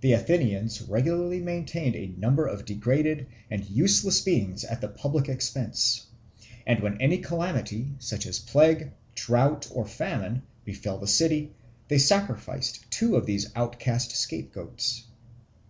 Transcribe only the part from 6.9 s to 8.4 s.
any calamity, such as